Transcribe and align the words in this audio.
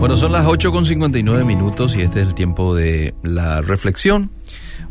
Bueno, 0.00 0.16
son 0.16 0.32
las 0.32 0.46
8 0.46 0.72
con 0.72 0.86
59 0.86 1.44
minutos 1.44 1.94
y 1.94 2.00
este 2.00 2.22
es 2.22 2.28
el 2.28 2.34
tiempo 2.34 2.74
de 2.74 3.12
la 3.22 3.60
reflexión. 3.60 4.30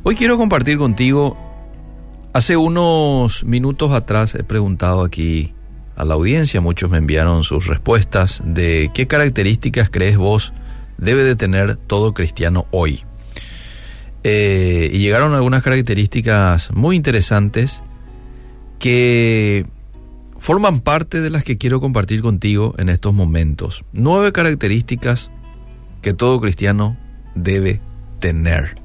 Hoy 0.03 0.13
quiero 0.13 0.37
compartir 0.37 0.77
contigo, 0.77 1.35
hace 2.31 2.57
unos 2.57 3.43
minutos 3.43 3.91
atrás 3.91 4.35
he 4.35 4.43
preguntado 4.43 5.01
aquí 5.03 5.55
a 5.95 6.05
la 6.05 6.13
audiencia, 6.13 6.61
muchos 6.61 6.91
me 6.91 6.99
enviaron 6.99 7.43
sus 7.43 7.65
respuestas 7.65 8.43
de 8.45 8.91
qué 8.93 9.07
características 9.07 9.89
crees 9.89 10.15
vos 10.15 10.53
debe 10.99 11.23
de 11.23 11.35
tener 11.35 11.75
todo 11.75 12.13
cristiano 12.13 12.67
hoy. 12.69 13.03
Eh, 14.23 14.91
y 14.93 14.99
llegaron 14.99 15.33
algunas 15.33 15.63
características 15.63 16.71
muy 16.71 16.95
interesantes 16.95 17.81
que 18.77 19.65
forman 20.39 20.79
parte 20.79 21.21
de 21.21 21.29
las 21.29 21.43
que 21.43 21.57
quiero 21.57 21.79
compartir 21.79 22.21
contigo 22.21 22.73
en 22.77 22.89
estos 22.89 23.13
momentos. 23.13 23.83
Nueve 23.93 24.31
características 24.31 25.31
que 26.01 26.13
todo 26.13 26.39
cristiano 26.41 26.97
debe 27.35 27.81
tener. 28.19 28.75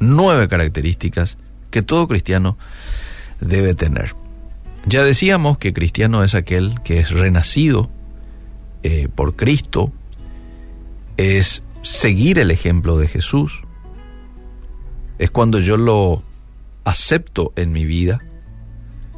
Nueve 0.00 0.48
características 0.48 1.38
que 1.70 1.82
todo 1.82 2.08
cristiano 2.08 2.58
debe 3.40 3.74
tener. 3.74 4.14
Ya 4.86 5.04
decíamos 5.04 5.58
que 5.58 5.72
cristiano 5.72 6.24
es 6.24 6.34
aquel 6.34 6.80
que 6.82 6.98
es 6.98 7.10
renacido 7.10 7.90
eh, 8.82 9.08
por 9.14 9.36
Cristo, 9.36 9.92
es 11.16 11.62
seguir 11.82 12.38
el 12.38 12.50
ejemplo 12.50 12.98
de 12.98 13.06
Jesús, 13.06 13.62
es 15.18 15.30
cuando 15.30 15.60
yo 15.60 15.76
lo 15.76 16.24
acepto 16.84 17.52
en 17.54 17.72
mi 17.72 17.84
vida, 17.84 18.20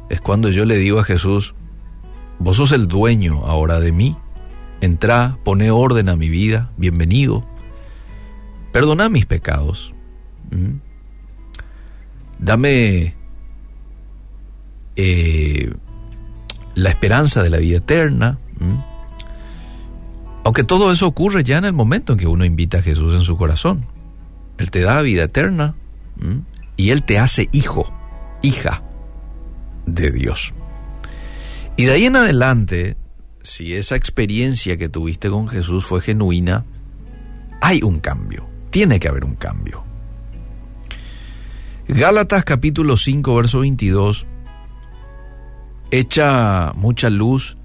es 0.09 0.21
cuando 0.21 0.49
yo 0.49 0.65
le 0.65 0.77
digo 0.77 0.99
a 0.99 1.03
Jesús, 1.03 1.55
vos 2.39 2.57
sos 2.57 2.71
el 2.71 2.87
dueño 2.87 3.45
ahora 3.45 3.79
de 3.79 3.91
mí, 3.91 4.15
entra, 4.81 5.37
pone 5.43 5.71
orden 5.71 6.09
a 6.09 6.15
mi 6.15 6.29
vida, 6.29 6.71
bienvenido, 6.77 7.45
perdona 8.71 9.09
mis 9.09 9.25
pecados, 9.25 9.93
dame 12.39 13.15
eh, 14.95 15.73
la 16.75 16.89
esperanza 16.89 17.41
de 17.41 17.49
la 17.49 17.57
vida 17.57 17.77
eterna. 17.77 18.37
Aunque 20.43 20.63
todo 20.63 20.91
eso 20.91 21.07
ocurre 21.07 21.43
ya 21.43 21.57
en 21.57 21.65
el 21.65 21.73
momento 21.73 22.13
en 22.13 22.19
que 22.19 22.27
uno 22.27 22.45
invita 22.45 22.77
a 22.77 22.81
Jesús 22.83 23.15
en 23.15 23.21
su 23.21 23.35
corazón. 23.35 23.85
Él 24.59 24.69
te 24.69 24.81
da 24.81 25.01
vida 25.01 25.23
eterna 25.23 25.73
y 26.77 26.91
Él 26.91 27.03
te 27.03 27.17
hace 27.17 27.49
hijo, 27.51 27.91
hija 28.43 28.83
de 29.85 30.11
Dios. 30.11 30.53
Y 31.77 31.85
de 31.85 31.93
ahí 31.93 32.05
en 32.05 32.15
adelante, 32.15 32.97
si 33.41 33.73
esa 33.75 33.95
experiencia 33.95 34.77
que 34.77 34.89
tuviste 34.89 35.29
con 35.29 35.47
Jesús 35.47 35.85
fue 35.85 36.01
genuina, 36.01 36.65
hay 37.61 37.81
un 37.81 37.99
cambio, 37.99 38.47
tiene 38.69 38.99
que 38.99 39.07
haber 39.07 39.25
un 39.25 39.35
cambio. 39.35 39.83
Gálatas 41.87 42.43
capítulo 42.43 42.97
5, 42.97 43.35
verso 43.35 43.59
22 43.59 44.25
echa 45.91 46.73
mucha 46.75 47.09
luz 47.09 47.57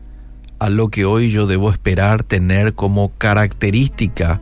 a 0.58 0.68
lo 0.68 0.88
que 0.88 1.05
hoy 1.05 1.30
yo 1.30 1.46
debo 1.46 1.70
esperar 1.70 2.22
tener 2.22 2.74
como 2.74 3.10
característica 3.16 4.40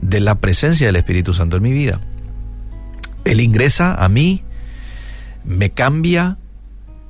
de 0.00 0.20
la 0.20 0.36
presencia 0.36 0.86
del 0.86 0.96
Espíritu 0.96 1.34
Santo 1.34 1.56
en 1.56 1.62
mi 1.62 1.72
vida. 1.72 2.00
Él 3.24 3.40
ingresa 3.40 3.94
a 3.94 4.08
mí, 4.08 4.42
me 5.44 5.70
cambia, 5.70 6.38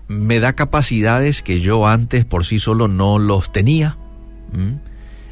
me 0.09 0.41
da 0.41 0.55
capacidades 0.55 1.43
que 1.43 1.61
yo 1.61 1.87
antes 1.87 2.25
por 2.25 2.45
sí 2.45 2.59
solo 2.59 2.89
no 2.89 3.19
los 3.19 3.53
tenía 3.53 3.99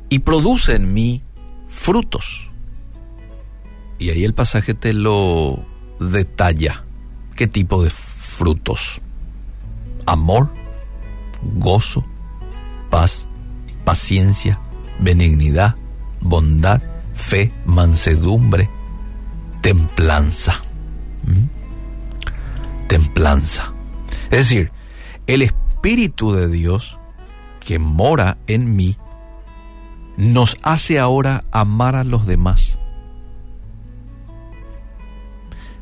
y 0.09 0.21
produce 0.21 0.77
en 0.77 0.93
mí 0.93 1.23
frutos. 1.67 2.51
Y 3.99 4.11
ahí 4.11 4.25
el 4.25 4.35
pasaje 4.35 4.75
te 4.75 4.93
lo 4.93 5.65
detalla. 5.99 6.85
¿Qué 7.35 7.47
tipo 7.47 7.83
de 7.83 7.91
frutos? 7.91 9.01
amor, 10.07 10.49
gozo, 11.59 12.05
paz, 12.89 13.29
paciencia, 13.85 14.59
benignidad, 15.01 15.77
bondad, 16.21 16.81
fe, 17.13 17.53
mansedumbre, 17.67 18.71
templanza. 19.61 20.61
Templanza. 22.89 23.73
Es 24.31 24.39
decir, 24.39 24.71
el 25.27 25.43
Espíritu 25.43 26.33
de 26.33 26.49
Dios 26.49 26.99
que 27.61 27.79
mora 27.79 28.39
en 28.47 28.77
mí 28.77 28.97
nos 30.17 30.57
hace 30.63 30.99
ahora 30.99 31.45
amar 31.51 31.97
a 31.97 32.05
los 32.05 32.27
demás 32.27 32.79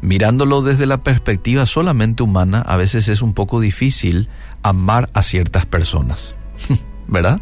mirándolo 0.05 0.61
desde 0.61 0.85
la 0.85 1.03
perspectiva 1.03 1.65
solamente 1.65 2.23
humana, 2.23 2.61
a 2.61 2.77
veces 2.77 3.09
es 3.09 3.23
un 3.23 3.33
poco 3.33 3.59
difícil 3.59 4.29
amar 4.63 5.09
a 5.15 5.23
ciertas 5.23 5.65
personas, 5.65 6.35
¿verdad? 7.09 7.41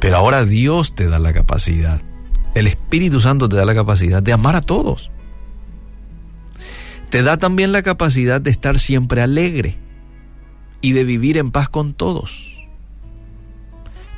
Pero 0.00 0.16
ahora 0.16 0.44
Dios 0.44 0.96
te 0.96 1.06
da 1.06 1.20
la 1.20 1.32
capacidad, 1.32 2.02
el 2.56 2.66
Espíritu 2.66 3.20
Santo 3.20 3.48
te 3.48 3.54
da 3.54 3.64
la 3.64 3.76
capacidad 3.76 4.20
de 4.20 4.32
amar 4.32 4.56
a 4.56 4.60
todos. 4.60 5.12
Te 7.10 7.22
da 7.22 7.36
también 7.38 7.72
la 7.72 7.82
capacidad 7.82 8.40
de 8.40 8.50
estar 8.50 8.78
siempre 8.78 9.20
alegre 9.20 9.76
y 10.80 10.92
de 10.92 11.04
vivir 11.04 11.36
en 11.38 11.50
paz 11.50 11.68
con 11.68 11.92
todos. 11.92 12.56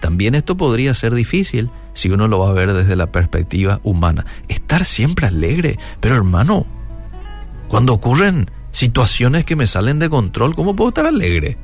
También 0.00 0.34
esto 0.34 0.56
podría 0.56 0.94
ser 0.94 1.14
difícil 1.14 1.70
si 1.94 2.10
uno 2.10 2.28
lo 2.28 2.38
va 2.38 2.50
a 2.50 2.54
ver 2.54 2.72
desde 2.72 2.96
la 2.96 3.10
perspectiva 3.10 3.80
humana. 3.82 4.26
Estar 4.48 4.84
siempre 4.84 5.26
alegre, 5.26 5.78
pero 6.00 6.16
hermano, 6.16 6.66
cuando 7.68 7.94
ocurren 7.94 8.50
situaciones 8.72 9.44
que 9.44 9.56
me 9.56 9.66
salen 9.66 9.98
de 9.98 10.10
control, 10.10 10.54
¿cómo 10.54 10.76
puedo 10.76 10.88
estar 10.88 11.06
alegre? 11.06 11.56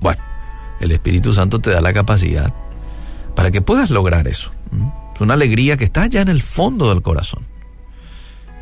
Bueno, 0.00 0.22
el 0.80 0.90
Espíritu 0.90 1.32
Santo 1.32 1.60
te 1.60 1.70
da 1.70 1.80
la 1.80 1.92
capacidad 1.92 2.52
para 3.36 3.50
que 3.50 3.62
puedas 3.62 3.90
lograr 3.90 4.26
eso. 4.26 4.50
Es 5.14 5.20
una 5.20 5.34
alegría 5.34 5.76
que 5.76 5.84
está 5.84 6.06
ya 6.06 6.20
en 6.20 6.28
el 6.28 6.42
fondo 6.42 6.88
del 6.88 7.02
corazón. 7.02 7.51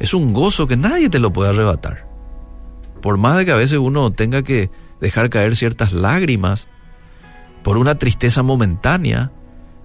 Es 0.00 0.14
un 0.14 0.32
gozo 0.32 0.66
que 0.66 0.78
nadie 0.78 1.10
te 1.10 1.18
lo 1.18 1.32
puede 1.32 1.50
arrebatar. 1.50 2.08
Por 3.02 3.18
más 3.18 3.36
de 3.36 3.44
que 3.44 3.52
a 3.52 3.56
veces 3.56 3.78
uno 3.78 4.10
tenga 4.12 4.42
que 4.42 4.70
dejar 5.00 5.30
caer 5.30 5.56
ciertas 5.56 5.92
lágrimas 5.92 6.66
por 7.62 7.76
una 7.76 7.96
tristeza 7.96 8.42
momentánea, 8.42 9.30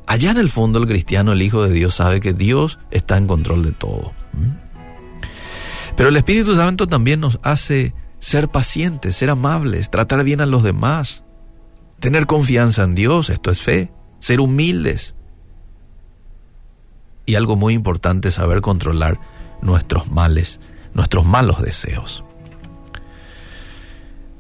allá 0.08 0.32
en 0.32 0.38
el 0.38 0.50
fondo 0.50 0.80
el 0.80 0.88
cristiano, 0.88 1.34
el 1.34 1.42
Hijo 1.42 1.64
de 1.64 1.74
Dios, 1.74 1.96
sabe 1.96 2.22
que 2.22 2.34
Dios 2.34 2.80
está 2.92 3.18
en 3.18 3.28
control 3.28 3.64
de 3.64 3.74
todo. 3.74 4.14
Pero 5.98 6.10
el 6.10 6.18
Espíritu 6.18 6.56
Santo 6.56 6.88
también 6.88 7.20
nos 7.20 7.40
hace 7.44 7.94
ser 8.20 8.48
pacientes, 8.50 9.18
ser 9.18 9.30
amables, 9.30 9.90
tratar 9.90 10.24
bien 10.24 10.40
a 10.40 10.46
los 10.46 10.64
demás, 10.64 11.26
tener 12.00 12.26
confianza 12.26 12.84
en 12.84 12.96
Dios, 12.96 13.30
esto 13.30 13.52
es 13.52 13.62
fe, 13.62 13.92
ser 14.22 14.40
humildes. 14.40 15.14
Y 17.26 17.36
algo 17.36 17.58
muy 17.58 17.74
importante, 17.74 18.32
saber 18.32 18.62
controlar 18.62 19.20
nuestros 19.62 20.12
males, 20.12 20.60
nuestros 20.94 21.26
malos 21.26 21.62
deseos. 21.62 22.24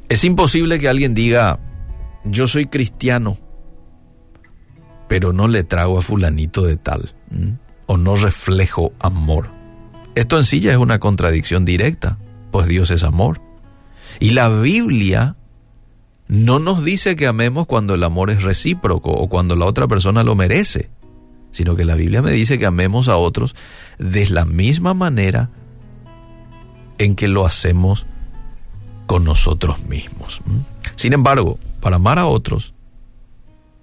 Es 0.09 0.23
imposible 0.23 0.79
que 0.79 0.87
alguien 0.87 1.13
diga, 1.13 1.59
yo 2.23 2.47
soy 2.47 2.67
cristiano, 2.67 3.37
pero 5.07 5.33
no 5.33 5.47
le 5.47 5.63
trago 5.63 5.97
a 5.97 6.01
fulanito 6.01 6.63
de 6.63 6.77
tal, 6.77 7.13
o 7.87 7.97
no 7.97 8.15
reflejo 8.15 8.93
amor. 8.99 9.49
Esto 10.15 10.37
en 10.37 10.45
sí 10.45 10.59
ya 10.59 10.71
es 10.71 10.77
una 10.77 10.99
contradicción 10.99 11.65
directa, 11.65 12.17
pues 12.51 12.67
Dios 12.67 12.89
es 12.91 13.03
amor. 13.03 13.41
Y 14.19 14.31
la 14.31 14.49
Biblia 14.49 15.35
no 16.27 16.59
nos 16.59 16.83
dice 16.83 17.15
que 17.15 17.27
amemos 17.27 17.67
cuando 17.67 17.93
el 17.93 18.03
amor 18.03 18.29
es 18.29 18.43
recíproco 18.43 19.11
o 19.11 19.27
cuando 19.27 19.55
la 19.55 19.65
otra 19.65 19.87
persona 19.87 20.23
lo 20.23 20.35
merece, 20.35 20.89
sino 21.55 21.77
que 21.77 21.85
la 21.85 21.95
Biblia 21.95 22.21
me 22.21 22.31
dice 22.31 22.59
que 22.59 22.65
amemos 22.65 23.07
a 23.07 23.15
otros 23.15 23.55
de 23.97 24.27
la 24.27 24.43
misma 24.43 24.93
manera 24.93 25.49
en 26.97 27.15
que 27.15 27.29
lo 27.29 27.45
hacemos 27.45 28.05
con 29.05 29.23
nosotros 29.23 29.81
mismos. 29.85 30.41
Sin 30.97 31.13
embargo, 31.13 31.57
para 31.79 31.95
amar 31.95 32.19
a 32.19 32.25
otros, 32.25 32.73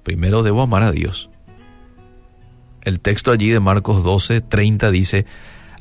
primero 0.02 0.42
debo 0.42 0.60
amar 0.60 0.82
a 0.82 0.92
Dios. 0.92 1.30
El 2.82 3.00
texto 3.00 3.32
allí 3.32 3.48
de 3.48 3.58
Marcos 3.58 4.04
12, 4.04 4.42
30 4.42 4.90
dice, 4.90 5.24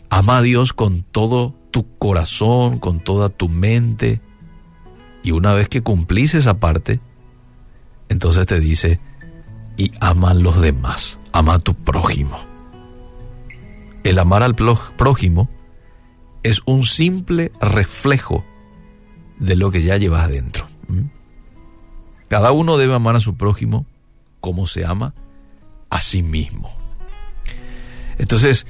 Ama 0.10 0.38
a 0.38 0.42
Dios 0.42 0.72
con 0.72 1.04
todo 1.04 1.54
tu 1.72 1.98
corazón, 1.98 2.80
con 2.80 3.02
toda 3.02 3.28
tu 3.28 3.50
mente. 3.50 4.22
Y 5.24 5.32
una 5.32 5.52
vez 5.52 5.68
que 5.68 5.82
cumplís 5.82 6.36
esa 6.36 6.54
parte, 6.58 7.02
entonces 8.08 8.48
te 8.48 8.62
dice, 8.62 9.02
y 9.78 9.92
ama 10.00 10.32
a 10.32 10.34
los 10.34 10.62
demás, 10.62 11.20
ama 11.32 11.56
a 11.56 11.60
tu 11.60 11.74
prójimo. 11.74 12.38
El 14.04 14.20
amar 14.20 14.44
al 14.44 14.56
prójimo 14.56 15.50
es 16.44 16.62
un 16.66 16.86
simple 16.86 17.52
reflejo 17.62 18.44
de 19.40 19.56
lo 19.56 19.72
que 19.72 19.84
ya 19.84 19.98
llevas 19.98 20.30
dentro. 20.30 20.68
Cada 22.28 22.52
uno 22.52 22.78
debe 22.78 22.94
amar 22.94 23.16
a 23.16 23.20
su 23.20 23.36
prójimo 23.36 23.86
como 24.40 24.66
se 24.66 24.86
ama 24.86 25.14
a 25.90 26.02
sí 26.02 26.24
mismo. 26.24 26.72
Entonces, 28.18 28.66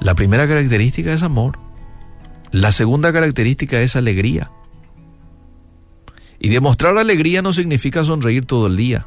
la 0.00 0.14
primera 0.14 0.46
característica 0.48 1.12
es 1.12 1.22
amor. 1.22 1.58
La 2.50 2.72
segunda 2.72 3.12
característica 3.12 3.80
es 3.80 3.96
alegría. 3.96 4.50
Y 6.38 6.48
demostrar 6.50 6.98
alegría 6.98 7.42
no 7.42 7.52
significa 7.52 8.04
sonreír 8.04 8.44
todo 8.44 8.66
el 8.66 8.76
día. 8.76 9.06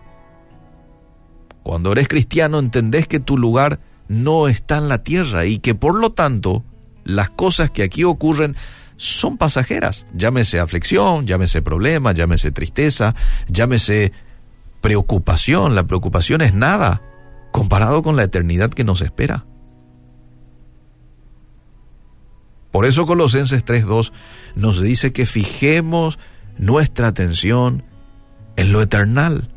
Cuando 1.67 1.91
eres 1.91 2.07
cristiano 2.07 2.59
entendés 2.59 3.09
que 3.09 3.19
tu 3.19 3.37
lugar 3.37 3.81
no 4.07 4.47
está 4.47 4.77
en 4.77 4.87
la 4.87 5.03
tierra 5.03 5.45
y 5.45 5.59
que 5.59 5.75
por 5.75 5.99
lo 5.99 6.13
tanto 6.13 6.63
las 7.03 7.29
cosas 7.29 7.71
que 7.71 7.83
aquí 7.83 8.05
ocurren 8.05 8.55
son 8.95 9.37
pasajeras. 9.37 10.05
Llámese 10.13 10.61
aflicción, 10.61 11.27
llámese 11.27 11.61
problema, 11.61 12.13
llámese 12.13 12.51
tristeza, 12.51 13.15
llámese 13.49 14.13
preocupación. 14.79 15.75
La 15.75 15.83
preocupación 15.83 16.39
es 16.39 16.55
nada 16.55 17.01
comparado 17.51 18.01
con 18.01 18.15
la 18.15 18.23
eternidad 18.23 18.69
que 18.69 18.85
nos 18.85 19.01
espera. 19.01 19.45
Por 22.71 22.85
eso 22.85 23.05
Colosenses 23.05 23.65
3.2 23.65 24.13
nos 24.55 24.81
dice 24.81 25.11
que 25.11 25.25
fijemos 25.25 26.17
nuestra 26.57 27.07
atención 27.07 27.83
en 28.55 28.71
lo 28.71 28.81
eternal. 28.81 29.49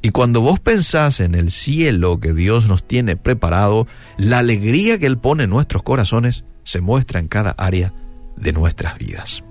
Y 0.00 0.10
cuando 0.10 0.40
vos 0.40 0.60
pensás 0.60 1.20
en 1.20 1.34
el 1.34 1.50
cielo 1.50 2.20
que 2.20 2.32
Dios 2.32 2.68
nos 2.68 2.86
tiene 2.86 3.16
preparado, 3.16 3.86
la 4.16 4.38
alegría 4.38 4.98
que 4.98 5.06
Él 5.06 5.18
pone 5.18 5.44
en 5.44 5.50
nuestros 5.50 5.82
corazones 5.82 6.44
se 6.64 6.80
muestra 6.80 7.18
en 7.18 7.28
cada 7.28 7.50
área 7.52 7.92
de 8.36 8.52
nuestras 8.52 8.96
vidas. 8.98 9.42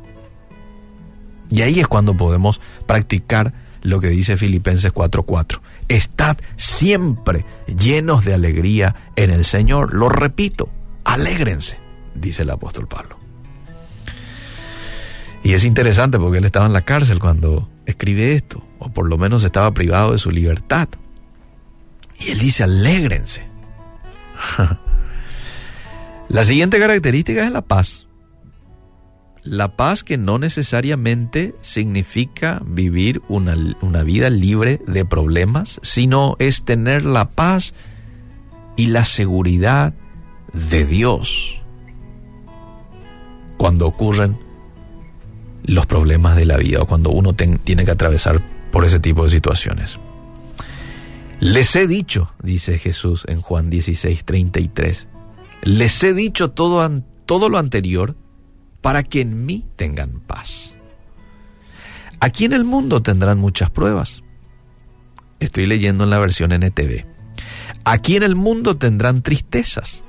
Y 1.49 1.61
ahí 1.61 1.79
es 1.79 1.87
cuando 1.87 2.15
podemos 2.15 2.61
practicar 2.85 3.53
lo 3.81 3.99
que 3.99 4.09
dice 4.09 4.37
Filipenses 4.37 4.93
4:4. 4.93 5.61
Estad 5.87 6.37
siempre 6.57 7.45
llenos 7.67 8.25
de 8.25 8.33
alegría 8.33 8.95
en 9.15 9.29
el 9.29 9.45
Señor. 9.45 9.93
Lo 9.93 10.09
repito, 10.09 10.69
alégrense, 11.05 11.77
dice 12.15 12.43
el 12.43 12.49
apóstol 12.49 12.87
Pablo. 12.87 13.17
Y 15.43 15.53
es 15.53 15.63
interesante 15.63 16.19
porque 16.19 16.39
él 16.39 16.45
estaba 16.45 16.65
en 16.65 16.73
la 16.73 16.81
cárcel 16.81 17.19
cuando 17.19 17.69
escribe 17.87 18.33
esto, 18.33 18.63
o 18.77 18.89
por 18.89 19.07
lo 19.07 19.17
menos 19.17 19.43
estaba 19.43 19.73
privado 19.73 20.11
de 20.11 20.19
su 20.19 20.29
libertad. 20.29 20.89
Y 22.19 22.29
él 22.29 22.39
dice, 22.39 22.63
alégrense. 22.63 23.47
la 26.29 26.43
siguiente 26.43 26.79
característica 26.79 27.43
es 27.43 27.51
la 27.51 27.61
paz. 27.61 28.05
La 29.43 29.77
paz 29.77 30.03
que 30.03 30.17
no 30.17 30.37
necesariamente 30.37 31.55
significa 31.61 32.61
vivir 32.65 33.21
una, 33.29 33.55
una, 33.81 34.03
vida 34.03 34.29
libre 34.29 34.81
de 34.85 35.05
problemas, 35.05 35.79
sino 35.81 36.35
es 36.39 36.65
tener 36.65 37.05
la 37.05 37.29
paz 37.29 37.73
y 38.75 38.87
la 38.87 39.05
seguridad 39.05 39.93
de 40.51 40.85
Dios 40.85 41.61
cuando 43.57 43.87
ocurren 43.87 44.37
los 45.63 45.85
problemas 45.85 46.35
de 46.35 46.45
la 46.45 46.57
vida 46.57 46.81
o 46.81 46.87
cuando 46.87 47.11
uno 47.11 47.33
tiene 47.33 47.85
que 47.85 47.91
atravesar 47.91 48.41
por 48.71 48.85
ese 48.85 48.99
tipo 48.99 49.23
de 49.23 49.31
situaciones. 49.31 49.97
Les 51.39 51.75
he 51.75 51.87
dicho, 51.87 52.31
dice 52.41 52.79
Jesús 52.79 53.23
en 53.27 53.41
Juan 53.41 53.69
16, 53.69 54.25
33, 54.25 55.07
les 55.63 56.03
he 56.03 56.13
dicho 56.13 56.51
todo, 56.51 57.03
todo 57.25 57.49
lo 57.49 57.57
anterior 57.57 58.15
para 58.81 59.03
que 59.03 59.21
en 59.21 59.45
mí 59.45 59.65
tengan 59.75 60.19
paz. 60.21 60.73
Aquí 62.19 62.45
en 62.45 62.53
el 62.53 62.63
mundo 62.63 63.03
tendrán 63.03 63.37
muchas 63.37 63.69
pruebas. 63.69 64.23
Estoy 65.39 65.67
leyendo 65.67 66.05
en 66.05 66.09
la 66.09 66.17
versión 66.17 66.51
NTV. 66.51 67.05
Aquí 67.83 68.15
en 68.15 68.23
el 68.23 68.35
mundo 68.35 68.77
tendrán 68.77 69.21
tristezas, 69.21 70.03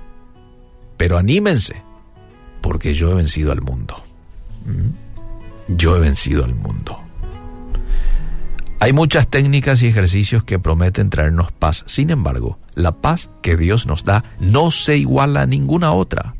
pero 0.97 1.19
anímense, 1.19 1.83
porque 2.63 2.95
yo 2.95 3.11
he 3.11 3.15
vencido 3.15 3.53
al 3.53 3.61
mundo. 3.61 4.03
¿Mm? 4.65 5.08
Yo 5.69 5.97
he 5.97 6.01
vencido 6.01 6.45
al 6.45 6.55
mundo. 6.55 6.99
Hay 8.81 8.93
muchas 8.93 9.29
técnicas 9.29 9.83
y 9.83 9.89
ejercicios 9.89 10.45
que 10.45 10.59
prometen 10.59 11.11
traernos 11.11 11.53
paz. 11.53 11.85
Sin 11.87 12.11
embargo, 12.11 12.59
la 12.75 12.93
paz 12.93 13.29
que 13.43 13.57
Dios 13.57 13.87
nos 13.87 14.05
da 14.05 14.25
no 14.39 14.71
se 14.71 14.97
iguala 14.97 15.43
a 15.43 15.47
ninguna 15.47 15.93
otra 15.93 16.35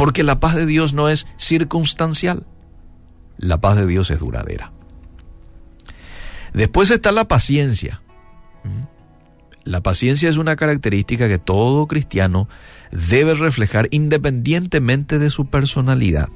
porque 0.00 0.22
la 0.22 0.40
paz 0.40 0.54
de 0.54 0.64
Dios 0.64 0.94
no 0.94 1.10
es 1.10 1.26
circunstancial, 1.36 2.46
la 3.36 3.60
paz 3.60 3.76
de 3.76 3.86
Dios 3.86 4.10
es 4.10 4.18
duradera. 4.18 4.72
Después 6.54 6.90
está 6.90 7.12
la 7.12 7.28
paciencia. 7.28 8.00
La 9.62 9.82
paciencia 9.82 10.30
es 10.30 10.38
una 10.38 10.56
característica 10.56 11.28
que 11.28 11.36
todo 11.36 11.86
cristiano 11.86 12.48
debe 12.90 13.34
reflejar 13.34 13.88
independientemente 13.90 15.18
de 15.18 15.28
su 15.28 15.50
personalidad. 15.50 16.30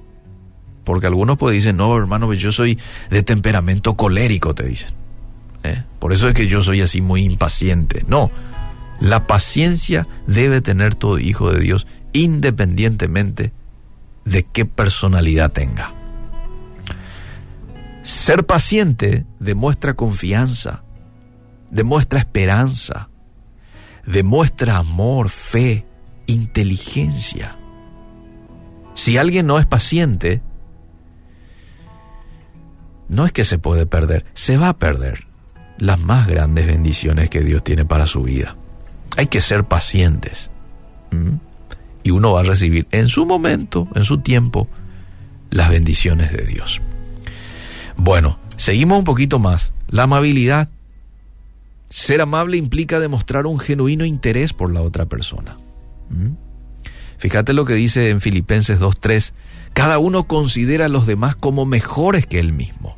Porque 0.85 1.07
algunos 1.07 1.37
pueden 1.39 1.59
decir, 1.59 1.75
no, 1.75 1.97
hermano, 1.97 2.27
pues 2.27 2.41
yo 2.41 2.53
soy 2.53 2.79
de 3.11 3.23
temperamento 3.23 3.97
colérico, 3.97 4.55
te 4.55 4.67
dicen. 4.67 4.91
¿Eh? 5.63 5.83
Por 5.99 6.13
eso 6.13 6.29
es 6.29 6.35
que 6.35 6.47
yo 6.47 6.63
soy 6.63 6.83
así 6.83 7.01
muy 7.01 7.23
impaciente. 7.25 8.05
No, 8.07 8.31
la 9.01 9.27
paciencia 9.27 10.07
debe 10.27 10.61
tener 10.61 10.95
todo 10.95 11.19
hijo 11.19 11.53
de 11.53 11.61
Dios 11.61 11.87
independientemente 12.13 13.53
de 14.25 14.45
qué 14.45 14.65
personalidad 14.65 15.53
tenga. 15.53 15.93
Ser 18.03 18.45
paciente 18.45 19.25
demuestra 19.41 19.95
confianza, 19.95 20.85
demuestra 21.71 22.19
esperanza, 22.19 23.09
demuestra 24.07 24.77
amor, 24.77 25.31
fe, 25.31 25.87
inteligencia. 26.27 27.57
Si 28.95 29.17
alguien 29.17 29.47
no 29.47 29.59
es 29.59 29.67
paciente, 29.67 30.43
no 33.09 33.27
es 33.27 33.33
que 33.33 33.45
se 33.45 33.59
puede 33.59 33.87
perder, 33.87 34.25
se 34.35 34.57
va 34.57 34.71
a 34.71 34.79
perder 34.79 35.27
las 35.79 36.01
más 36.01 36.27
grandes 36.27 36.67
bendiciones 36.67 37.31
que 37.31 37.41
Dios 37.41 37.63
tiene 37.65 37.85
para 37.85 38.07
su 38.07 38.23
vida. 38.23 38.57
Hay 39.17 39.27
que 39.27 39.41
ser 39.41 39.65
pacientes. 39.65 40.51
Y 42.03 42.11
uno 42.11 42.33
va 42.33 42.41
a 42.41 42.45
recibir 42.45 42.89
en 42.91 43.09
su 43.09 43.25
momento, 43.25 43.89
en 43.95 44.05
su 44.05 44.19
tiempo, 44.19 44.69
las 45.51 45.71
bendiciones 45.71 46.33
de 46.33 46.45
Dios. 46.45 46.81
Bueno, 47.97 48.39
seguimos 48.57 48.99
un 48.99 49.05
poquito 49.05 49.39
más. 49.39 49.73
La 49.89 50.05
amabilidad. 50.05 50.69
Ser 51.91 52.21
amable 52.21 52.57
implica 52.57 52.99
demostrar 52.99 53.47
un 53.47 53.61
genuino 53.61 54.05
interés 54.05 54.53
por 54.53 54.73
la 54.73 54.81
otra 54.81 55.07
persona. 55.07 55.57
Fíjate 57.19 57.53
lo 57.53 57.65
que 57.65 57.75
dice 57.75 58.11
en 58.11 58.21
Filipenses 58.21 58.81
2.3. 58.81 59.33
Cada 59.73 59.99
uno 59.99 60.25
considera 60.25 60.87
a 60.87 60.89
los 60.89 61.07
demás 61.07 61.37
como 61.37 61.65
mejores 61.67 62.27
que 62.27 62.41
él 62.41 62.53
mismo. 62.53 62.97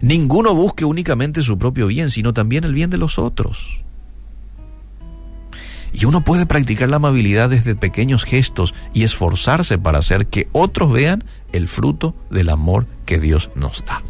Ninguno 0.00 0.54
busque 0.54 0.84
únicamente 0.84 1.42
su 1.42 1.58
propio 1.58 1.86
bien, 1.86 2.10
sino 2.10 2.32
también 2.34 2.64
el 2.64 2.74
bien 2.74 2.90
de 2.90 2.98
los 2.98 3.18
otros. 3.18 3.82
Y 5.92 6.04
uno 6.04 6.22
puede 6.22 6.44
practicar 6.44 6.90
la 6.90 6.96
amabilidad 6.96 7.48
desde 7.48 7.74
pequeños 7.74 8.24
gestos 8.24 8.74
y 8.92 9.04
esforzarse 9.04 9.78
para 9.78 9.98
hacer 9.98 10.26
que 10.26 10.48
otros 10.52 10.92
vean 10.92 11.24
el 11.52 11.68
fruto 11.68 12.14
del 12.30 12.50
amor 12.50 12.86
que 13.06 13.18
Dios 13.18 13.50
nos 13.54 13.84
da. 13.84 14.02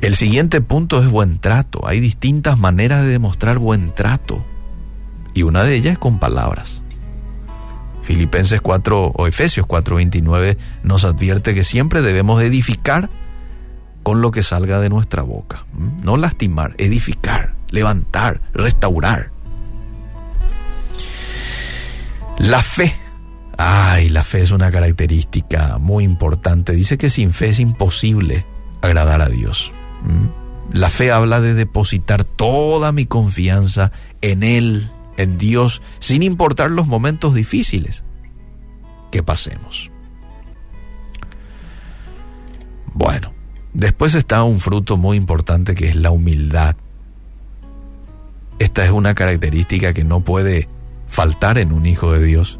El 0.00 0.14
siguiente 0.14 0.60
punto 0.60 1.02
es 1.02 1.08
buen 1.08 1.38
trato. 1.38 1.86
Hay 1.86 2.00
distintas 2.00 2.58
maneras 2.58 3.02
de 3.02 3.08
demostrar 3.08 3.58
buen 3.58 3.94
trato. 3.94 4.44
Y 5.34 5.42
una 5.42 5.64
de 5.64 5.74
ellas 5.74 5.94
es 5.94 5.98
con 5.98 6.18
palabras. 6.18 6.82
Filipenses 8.06 8.60
4 8.60 9.12
o 9.14 9.26
Efesios 9.26 9.66
4:29 9.66 10.56
nos 10.82 11.04
advierte 11.04 11.54
que 11.54 11.64
siempre 11.64 12.02
debemos 12.02 12.40
edificar 12.40 13.10
con 14.02 14.20
lo 14.20 14.30
que 14.30 14.42
salga 14.42 14.80
de 14.80 14.88
nuestra 14.88 15.22
boca. 15.22 15.66
No 16.02 16.16
lastimar, 16.16 16.74
edificar 16.78 17.56
levantar, 17.70 18.40
restaurar. 18.52 19.30
La 22.38 22.62
fe. 22.62 22.94
Ay, 23.58 24.10
la 24.10 24.22
fe 24.22 24.42
es 24.42 24.50
una 24.50 24.70
característica 24.70 25.78
muy 25.78 26.04
importante. 26.04 26.72
Dice 26.72 26.98
que 26.98 27.08
sin 27.08 27.32
fe 27.32 27.48
es 27.48 27.60
imposible 27.60 28.44
agradar 28.82 29.22
a 29.22 29.28
Dios. 29.28 29.72
La 30.72 30.90
fe 30.90 31.10
habla 31.10 31.40
de 31.40 31.54
depositar 31.54 32.24
toda 32.24 32.92
mi 32.92 33.06
confianza 33.06 33.92
en 34.20 34.42
Él, 34.42 34.90
en 35.16 35.38
Dios, 35.38 35.82
sin 35.98 36.22
importar 36.22 36.70
los 36.70 36.86
momentos 36.86 37.34
difíciles 37.34 38.04
que 39.10 39.22
pasemos. 39.22 39.90
Bueno, 42.92 43.32
después 43.72 44.14
está 44.14 44.42
un 44.42 44.60
fruto 44.60 44.96
muy 44.96 45.16
importante 45.16 45.74
que 45.74 45.88
es 45.88 45.96
la 45.96 46.10
humildad. 46.10 46.76
Esta 48.58 48.84
es 48.84 48.90
una 48.90 49.14
característica 49.14 49.92
que 49.92 50.04
no 50.04 50.20
puede 50.20 50.68
faltar 51.06 51.58
en 51.58 51.72
un 51.72 51.86
hijo 51.86 52.12
de 52.12 52.24
Dios. 52.24 52.58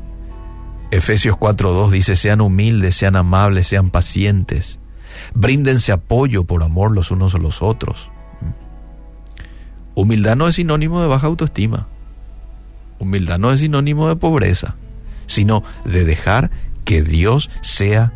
Efesios 0.90 1.36
4.2 1.36 1.90
dice, 1.90 2.16
sean 2.16 2.40
humildes, 2.40 2.96
sean 2.96 3.16
amables, 3.16 3.66
sean 3.66 3.90
pacientes, 3.90 4.78
bríndense 5.34 5.90
apoyo 5.92 6.44
por 6.44 6.62
amor 6.62 6.92
los 6.92 7.10
unos 7.10 7.34
a 7.34 7.38
los 7.38 7.62
otros. 7.62 8.10
Humildad 9.94 10.36
no 10.36 10.46
es 10.48 10.56
sinónimo 10.56 11.00
de 11.00 11.08
baja 11.08 11.26
autoestima. 11.26 11.88
Humildad 12.98 13.38
no 13.38 13.52
es 13.52 13.60
sinónimo 13.60 14.08
de 14.08 14.16
pobreza, 14.16 14.76
sino 15.26 15.62
de 15.84 16.04
dejar 16.04 16.50
que 16.84 17.02
Dios 17.02 17.50
sea 17.60 18.12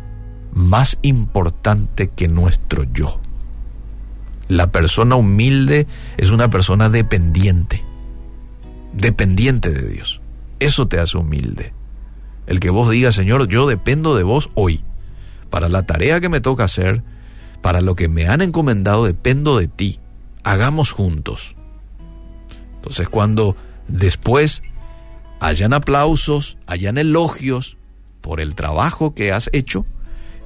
más 0.53 0.97
importante 1.01 2.09
que 2.09 2.27
nuestro 2.27 2.85
yo. 2.93 3.19
La 4.47 4.71
persona 4.71 5.15
humilde 5.15 5.87
es 6.17 6.31
una 6.31 6.49
persona 6.49 6.89
dependiente, 6.89 7.83
dependiente 8.93 9.69
de 9.69 9.87
Dios. 9.87 10.21
Eso 10.59 10.87
te 10.87 10.99
hace 10.99 11.17
humilde. 11.17 11.73
El 12.47 12.59
que 12.59 12.69
vos 12.69 12.89
digas, 12.91 13.15
Señor, 13.15 13.47
yo 13.47 13.67
dependo 13.67 14.15
de 14.15 14.23
vos 14.23 14.49
hoy. 14.55 14.83
Para 15.49 15.69
la 15.69 15.85
tarea 15.85 16.19
que 16.19 16.29
me 16.29 16.41
toca 16.41 16.65
hacer, 16.65 17.03
para 17.61 17.81
lo 17.81 17.95
que 17.95 18.09
me 18.09 18.27
han 18.27 18.41
encomendado, 18.41 19.05
dependo 19.05 19.57
de 19.57 19.67
ti. 19.67 19.99
Hagamos 20.43 20.91
juntos. 20.91 21.55
Entonces 22.75 23.07
cuando 23.07 23.55
después 23.87 24.63
hayan 25.41 25.73
aplausos, 25.73 26.57
hayan 26.67 26.97
elogios 26.97 27.75
por 28.21 28.39
el 28.39 28.55
trabajo 28.55 29.13
que 29.13 29.33
has 29.33 29.49
hecho, 29.51 29.85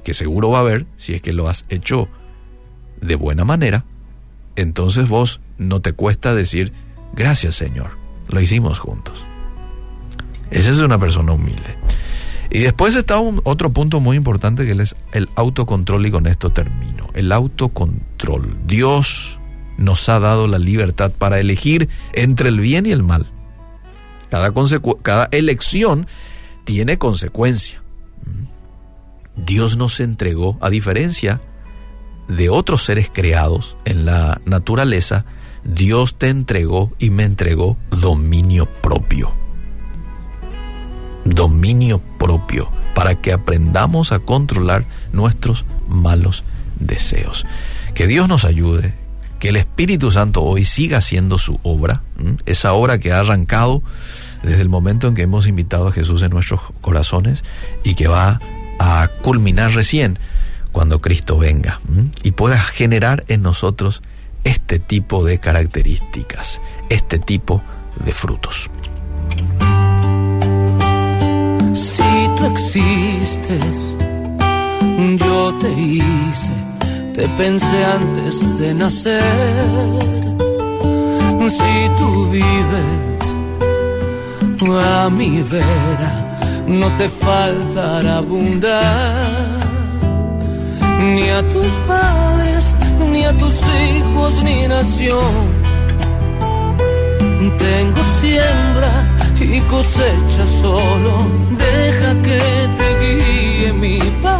que 0.02 0.14
seguro 0.14 0.50
va 0.50 0.58
a 0.58 0.62
haber 0.62 0.86
si 0.96 1.14
es 1.14 1.22
que 1.22 1.34
lo 1.34 1.48
has 1.48 1.64
hecho 1.68 2.08
de 3.00 3.14
buena 3.14 3.44
manera, 3.44 3.84
entonces 4.56 5.08
vos 5.08 5.40
no 5.58 5.80
te 5.80 5.92
cuesta 5.92 6.34
decir, 6.34 6.72
gracias 7.14 7.54
Señor, 7.54 7.90
lo 8.28 8.40
hicimos 8.40 8.78
juntos. 8.78 9.22
Esa 10.50 10.70
es 10.70 10.78
una 10.78 10.98
persona 10.98 11.32
humilde. 11.32 11.76
Y 12.50 12.60
después 12.60 12.94
está 12.94 13.18
un, 13.18 13.42
otro 13.44 13.72
punto 13.72 14.00
muy 14.00 14.16
importante 14.16 14.64
que 14.64 14.80
es 14.80 14.96
el 15.12 15.28
autocontrol 15.34 16.06
y 16.06 16.10
con 16.10 16.26
esto 16.26 16.50
termino. 16.50 17.08
El 17.12 17.32
autocontrol. 17.32 18.56
Dios 18.66 19.38
nos 19.76 20.08
ha 20.08 20.20
dado 20.20 20.46
la 20.46 20.58
libertad 20.58 21.12
para 21.12 21.38
elegir 21.38 21.90
entre 22.14 22.48
el 22.48 22.60
bien 22.60 22.86
y 22.86 22.92
el 22.92 23.02
mal. 23.02 23.26
Cada, 24.30 24.52
cada 25.02 25.28
elección 25.32 26.06
tiene 26.64 26.98
consecuencia. 26.98 27.82
Dios 29.36 29.76
nos 29.76 30.00
entregó, 30.00 30.58
a 30.60 30.70
diferencia 30.70 31.40
de 32.28 32.48
otros 32.48 32.84
seres 32.84 33.10
creados 33.12 33.76
en 33.84 34.04
la 34.04 34.40
naturaleza, 34.44 35.24
Dios 35.64 36.16
te 36.16 36.28
entregó 36.28 36.92
y 36.98 37.10
me 37.10 37.24
entregó 37.24 37.76
dominio 37.90 38.66
propio. 38.66 39.32
Dominio 41.24 42.00
propio 42.18 42.70
para 42.94 43.16
que 43.20 43.32
aprendamos 43.32 44.12
a 44.12 44.20
controlar 44.20 44.84
nuestros 45.12 45.64
malos 45.88 46.44
deseos. 46.78 47.44
Que 47.94 48.06
Dios 48.06 48.28
nos 48.28 48.44
ayude, 48.44 48.94
que 49.46 49.50
el 49.50 49.56
Espíritu 49.58 50.10
Santo 50.10 50.42
hoy 50.42 50.64
siga 50.64 50.98
haciendo 50.98 51.38
su 51.38 51.60
obra, 51.62 52.02
esa 52.46 52.72
obra 52.72 52.98
que 52.98 53.12
ha 53.12 53.20
arrancado 53.20 53.80
desde 54.42 54.60
el 54.60 54.68
momento 54.68 55.06
en 55.06 55.14
que 55.14 55.22
hemos 55.22 55.46
invitado 55.46 55.86
a 55.86 55.92
Jesús 55.92 56.24
en 56.24 56.32
nuestros 56.32 56.62
corazones 56.80 57.44
y 57.84 57.94
que 57.94 58.08
va 58.08 58.40
a 58.80 59.08
culminar 59.22 59.72
recién 59.72 60.18
cuando 60.72 61.00
Cristo 61.00 61.38
venga 61.38 61.80
y 62.24 62.32
pueda 62.32 62.58
generar 62.58 63.22
en 63.28 63.42
nosotros 63.42 64.02
este 64.42 64.80
tipo 64.80 65.24
de 65.24 65.38
características, 65.38 66.60
este 66.88 67.20
tipo 67.20 67.62
de 68.04 68.12
frutos. 68.12 68.68
Si 71.72 72.28
tú 72.36 72.46
existes, 72.46 73.62
yo 75.20 75.54
te 75.60 75.70
hice, 75.70 76.65
te 77.16 77.26
pensé 77.30 77.78
antes 77.98 78.34
de 78.58 78.74
nacer. 78.74 79.22
Si 81.58 81.76
tú 81.98 82.30
vives 82.30 83.22
a 84.98 85.08
mi 85.08 85.42
vera, 85.42 86.12
no 86.66 86.88
te 86.98 87.08
faltará 87.08 88.18
abundar 88.18 89.46
ni 91.00 91.30
a 91.30 91.40
tus 91.54 91.72
padres, 91.88 92.64
ni 93.12 93.24
a 93.24 93.32
tus 93.32 93.56
hijos, 93.86 94.32
ni 94.42 94.68
nación. 94.68 95.34
Tengo 97.66 98.02
siembra 98.20 98.92
y 99.40 99.60
cosecha 99.72 100.44
solo, 100.60 101.12
deja 101.64 102.10
que 102.26 102.42
te 102.78 102.88
guíe 103.00 103.72
mi 103.72 103.98
palabra. 104.22 104.35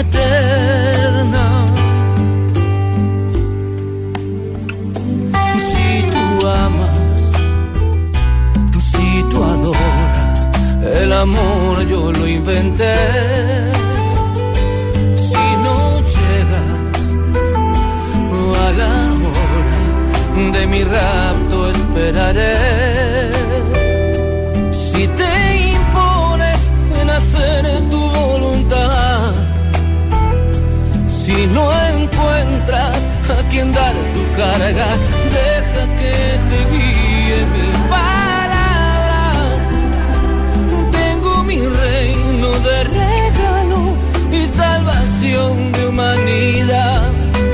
Eterna. 0.00 1.44
Si 5.70 5.88
tú 6.12 6.24
amas, 6.66 7.20
si 8.90 9.06
tú 9.30 9.36
adoras, 9.54 10.38
el 11.02 11.12
amor 11.12 11.86
yo 11.86 12.12
lo 12.12 12.26
inventé 12.26 13.30
de 20.52 20.66
mi 20.66 20.82
rapto 20.84 21.29
daga 34.70 35.19